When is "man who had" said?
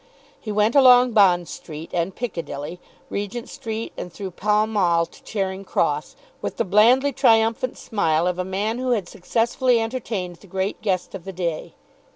8.43-9.07